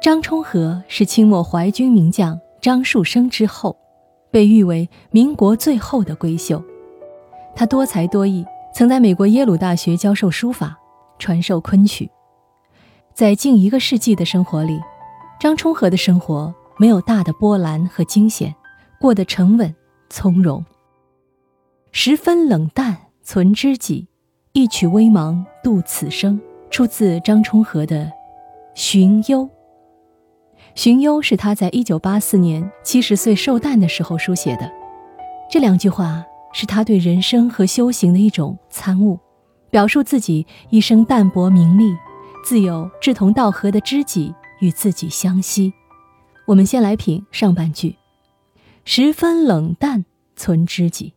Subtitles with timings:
[0.00, 3.76] 张充和是清末淮军名将张树声之后，
[4.30, 6.62] 被誉为民国最后的闺秀。
[7.54, 8.42] 他多才多艺，
[8.74, 10.78] 曾在美国耶鲁大学教授书法，
[11.18, 12.10] 传授昆曲。
[13.12, 14.80] 在近一个世纪的生活里，
[15.38, 18.54] 张充和的生活没有大的波澜和惊险，
[18.98, 19.74] 过得沉稳
[20.08, 20.64] 从容。
[21.92, 24.08] 十分冷淡存知己，
[24.52, 26.40] 一曲微茫度此生，
[26.70, 28.04] 出自张充和的
[28.74, 29.40] 《寻幽》。
[30.82, 34.66] 《寻幽》是他在一九八四年七十岁寿诞的时候书写的，
[35.50, 39.18] 这两句话是他对人生和修行的一种参悟，
[39.68, 41.94] 表述自己一生淡泊名利。
[42.42, 45.70] 自有志同道合的知己与自己相惜。
[46.46, 47.94] 我们先来品上半句
[48.86, 51.12] ：“十分冷淡存知己。”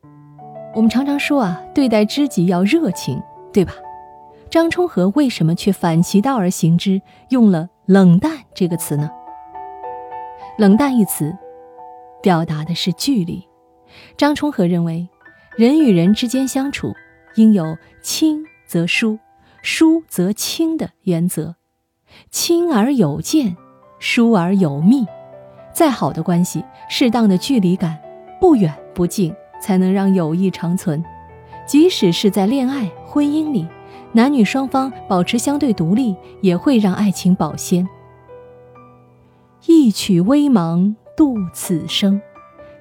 [0.76, 3.18] 我们常常说啊，对待知己要热情，
[3.54, 3.72] 对吧？
[4.50, 9.10] 张充和为什么却反其道而行之，用了“冷淡”这个词呢
[10.58, 11.36] ？“冷淡”一词，
[12.22, 13.48] 表达的是距离。
[14.18, 15.08] 张充和认为，
[15.56, 16.94] 人与人之间相处，
[17.36, 19.20] 应有亲则疏。
[19.66, 21.56] 疏则亲的原则，
[22.30, 23.56] 亲而有见，
[23.98, 25.06] 疏而有密。
[25.74, 27.98] 再好的关系，适当的距离感，
[28.42, 31.02] 不远不近，才能让友谊长存。
[31.66, 33.66] 即使是在恋爱、婚姻里，
[34.12, 37.88] 男女双方保持相对独立，也会让爱情保鲜。
[39.66, 42.22] 一曲微茫度此生，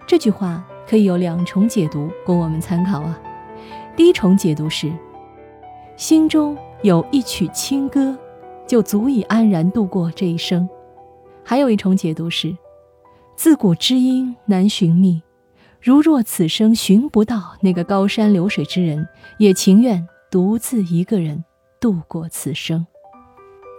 [0.06, 3.20] 这句话可以有两重解读供我们参考啊。
[3.96, 4.92] 第一重解读是，
[5.96, 6.56] 心中。
[6.82, 8.18] 有一曲清歌，
[8.66, 10.68] 就足以安然度过这一生。
[11.44, 12.56] 还有一重解读是：
[13.36, 15.22] 自古知音难寻觅，
[15.80, 19.06] 如若此生寻不到那个高山流水之人，
[19.38, 21.44] 也情愿独自一个人
[21.78, 22.84] 度过此生。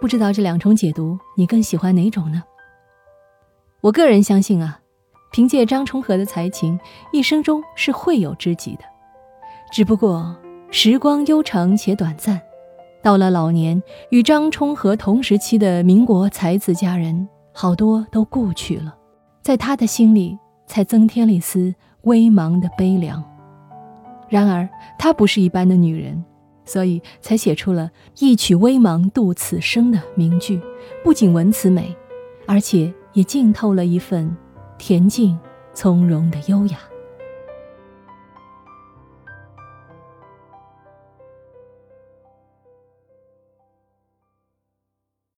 [0.00, 2.42] 不知道这两重解读，你更喜欢哪种呢？
[3.84, 4.80] 我个人相信啊，
[5.30, 6.80] 凭借张充和的才情，
[7.12, 8.84] 一生中是会有知己的，
[9.70, 10.34] 只不过
[10.70, 12.40] 时光悠长且短暂。
[13.02, 18.96] 到了老年，与张充和同时期的民国才子佳人，好多都故去了，
[19.42, 21.74] 在他的心里才增添了一丝
[22.04, 23.22] 微茫的悲凉。
[24.30, 24.66] 然而，
[24.98, 26.24] 她不是一般的女人，
[26.64, 30.58] 所以才写出了一曲微茫度此生的名句。
[31.04, 31.94] 不仅文词美，
[32.46, 34.36] 而且也浸透了一份
[34.78, 35.38] 恬静
[35.72, 36.78] 从容的优雅。